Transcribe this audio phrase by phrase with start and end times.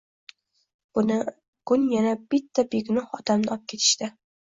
[0.99, 4.11] Bugun yana bitta begunoh odamni opketishdi.